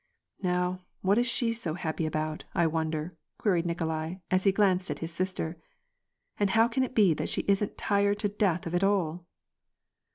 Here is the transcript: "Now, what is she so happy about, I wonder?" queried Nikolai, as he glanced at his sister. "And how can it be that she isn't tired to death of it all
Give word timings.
"Now, 0.41 0.79
what 1.01 1.19
is 1.19 1.27
she 1.27 1.53
so 1.53 1.75
happy 1.75 2.07
about, 2.07 2.43
I 2.55 2.65
wonder?" 2.65 3.15
queried 3.37 3.67
Nikolai, 3.67 4.15
as 4.31 4.45
he 4.45 4.51
glanced 4.51 4.89
at 4.89 4.97
his 4.97 5.13
sister. 5.13 5.57
"And 6.39 6.49
how 6.49 6.67
can 6.67 6.81
it 6.81 6.95
be 6.95 7.13
that 7.13 7.29
she 7.29 7.41
isn't 7.47 7.77
tired 7.77 8.17
to 8.17 8.27
death 8.29 8.65
of 8.65 8.73
it 8.73 8.83
all 8.83 9.27